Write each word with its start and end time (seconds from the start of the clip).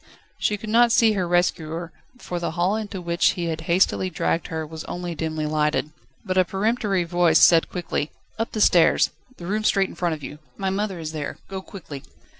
She 0.39 0.57
could 0.57 0.71
not 0.71 0.91
see 0.91 1.11
her 1.11 1.27
rescuer, 1.27 1.91
for 2.17 2.39
the 2.39 2.49
hall 2.57 2.75
into 2.75 2.99
which 2.99 3.33
he 3.33 3.45
had 3.49 3.61
hastily 3.69 4.09
dragged 4.09 4.47
her 4.47 4.65
was 4.65 4.83
only 4.85 5.13
dimly 5.13 5.45
lighted. 5.45 5.91
But 6.25 6.39
a 6.39 6.43
peremptory 6.43 7.03
voice 7.03 7.37
said 7.37 7.69
quickly: 7.69 8.09
"Up 8.39 8.51
the 8.53 8.61
stairs, 8.61 9.11
the 9.37 9.45
room 9.45 9.63
straight 9.63 9.89
in 9.89 9.95
front 9.95 10.15
of 10.15 10.23
you, 10.23 10.39
my 10.57 10.71
mother 10.71 10.97
is 10.97 11.11
there. 11.11 11.37
Go 11.49 11.61
quickly." 11.61 12.01